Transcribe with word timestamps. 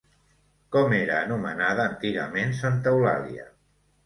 Com 0.75 0.95
era 0.99 1.19
anomenada 1.25 1.85
antigament 1.91 2.57
Santa 2.63 2.95
Eulàlia? 2.97 3.47